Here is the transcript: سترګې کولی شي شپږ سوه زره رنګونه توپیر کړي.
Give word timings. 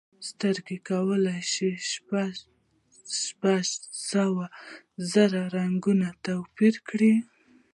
سترګې 0.29 0.77
کولی 0.89 1.39
شي 1.53 1.69
شپږ 3.27 3.67
سوه 4.11 4.45
زره 5.11 5.41
رنګونه 5.55 6.07
توپیر 6.25 6.75
کړي. 6.89 7.13